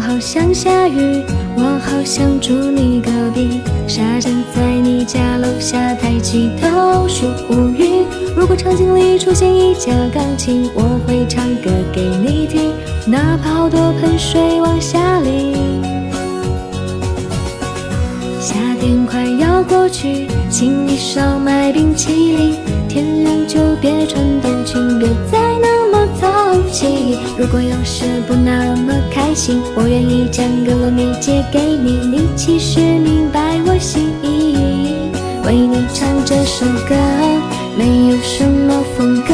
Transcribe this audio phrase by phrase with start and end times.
[0.00, 1.24] 好像下雨，
[1.56, 3.60] 我好想住你隔壁。
[3.86, 8.04] 傻站在你家楼下抬起头数乌云。
[8.36, 12.72] 如果场景里出现一架钢琴，我会唱歌给你听，
[13.06, 15.56] 哪怕好多盆水往下淋。
[18.40, 22.56] 夏天快要过去，请你少买冰淇淋。
[22.88, 27.18] 天亮就别穿短裙，别再那么淘气。
[27.36, 35.12] 如果有时不那么开心，我愿意将歌罗密借给你，你其实明白我心意。
[35.46, 36.96] 为你唱这首歌，
[37.78, 39.32] 没有什么风格，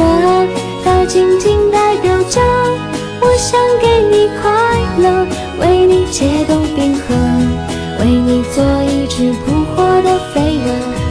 [0.83, 2.39] 它仅仅代表着
[3.19, 4.51] 我想给你快
[5.01, 5.25] 乐，
[5.59, 7.15] 为你解冻冰河，
[7.99, 10.65] 为你做一只扑火的飞蛾。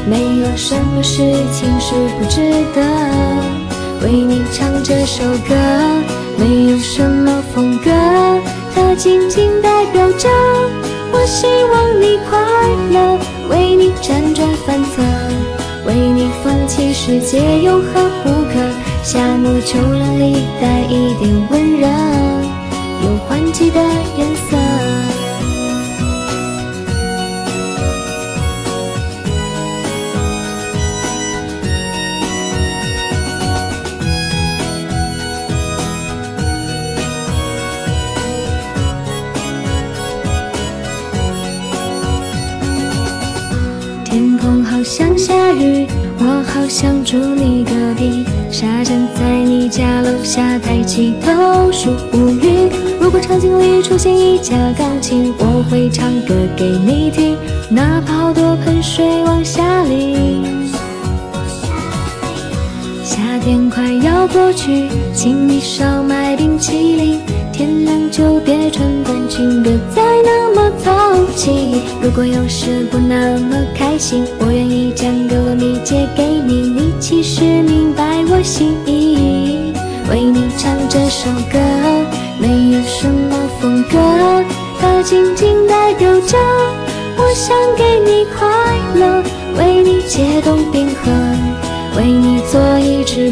[0.08, 1.16] 没有什么事
[1.52, 2.80] 情是不值得
[4.02, 5.54] 为你唱这首歌，
[6.38, 7.90] 没有什么风格，
[8.96, 10.28] 仅仅代表着
[11.12, 12.38] 我希望你快
[12.90, 15.02] 乐，为你辗转反侧，
[15.86, 18.60] 为你放弃世界有何不可？
[19.02, 21.86] 夏末秋凉里带一点温热，
[23.02, 23.80] 有换季的
[44.44, 45.86] 风好像下雨，
[46.18, 48.26] 我好想住你隔壁。
[48.50, 52.68] 傻站在你家楼下抬起头数乌云。
[53.00, 57.38] 如果场景里出现一架钢琴，我会唱歌给你听，
[57.70, 59.63] 哪怕好多盆水往下
[63.54, 67.20] 天快要过去，请你少买冰淇淋。
[67.52, 71.80] 天冷就别穿短裙，别再那么淘气。
[72.02, 79.72] 如果有时不那么开心，我愿意将格洛米借给你，你其实明白我心意。
[80.10, 81.56] 为你唱这首歌，
[82.40, 83.96] 没有什么风格，
[84.80, 86.36] 它仅仅代表着
[87.16, 88.48] 我想给你快
[88.98, 89.22] 乐，
[89.56, 91.12] 为你解冻冰河，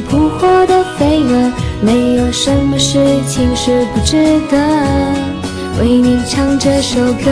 [0.00, 1.52] 扑火的飞蛾。
[1.80, 4.56] 没有什么事情是不值得
[5.80, 7.30] 为你唱这首歌，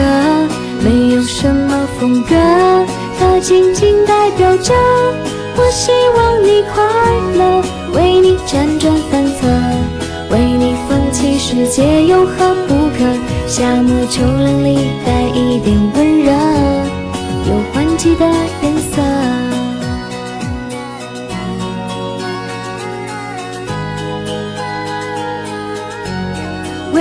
[0.83, 2.35] 没有什么风格，
[3.17, 4.73] 它仅仅代表着
[5.55, 6.83] 我希望你快
[7.37, 7.63] 乐，
[7.93, 9.47] 为你辗转反侧，
[10.29, 13.05] 为你放弃世界有何不可？
[13.47, 14.60] 夏末秋凉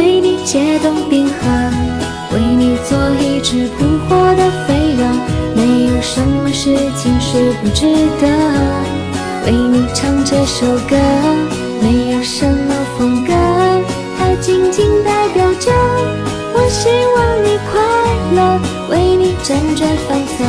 [0.01, 1.35] 为你解冻冰河
[2.33, 5.03] 为你做一只扑火的飞蛾
[5.55, 7.85] 没有什么事情是不值
[8.19, 8.27] 得。
[9.45, 10.97] 为你唱这首歌
[11.83, 13.33] 没有什么风格
[14.19, 15.71] 它仅仅代表着
[16.55, 17.79] 我希望你快
[18.35, 20.45] 乐为你辗转反侧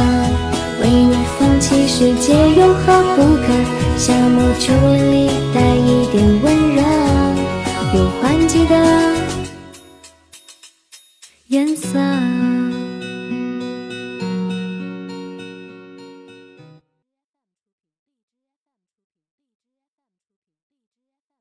[0.81, 3.51] 为你放弃世界有何不可？
[3.97, 6.81] 夏末秋凉里带一点温热
[7.93, 9.10] 有换季的